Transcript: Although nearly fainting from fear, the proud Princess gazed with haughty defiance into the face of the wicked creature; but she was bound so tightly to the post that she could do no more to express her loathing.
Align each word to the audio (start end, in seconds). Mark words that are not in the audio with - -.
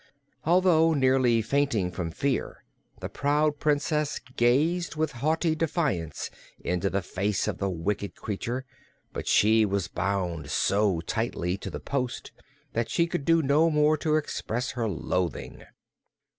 Although 0.45 0.95
nearly 0.95 1.43
fainting 1.43 1.91
from 1.91 2.09
fear, 2.09 2.63
the 3.01 3.07
proud 3.07 3.59
Princess 3.59 4.17
gazed 4.35 4.95
with 4.95 5.11
haughty 5.11 5.53
defiance 5.53 6.31
into 6.59 6.89
the 6.89 7.03
face 7.03 7.47
of 7.47 7.59
the 7.59 7.69
wicked 7.69 8.15
creature; 8.15 8.65
but 9.13 9.27
she 9.27 9.63
was 9.63 9.87
bound 9.87 10.49
so 10.49 11.01
tightly 11.01 11.55
to 11.57 11.69
the 11.69 11.79
post 11.79 12.31
that 12.73 12.89
she 12.89 13.05
could 13.05 13.25
do 13.25 13.43
no 13.43 13.69
more 13.69 13.95
to 13.95 14.15
express 14.15 14.71
her 14.71 14.89
loathing. 14.89 15.65